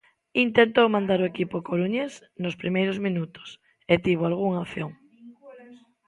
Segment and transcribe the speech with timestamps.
[0.45, 2.11] Intentou mandar o equipo coruñés
[2.43, 3.47] nos primeiros minutos,
[3.93, 4.91] e tivo algunha opción.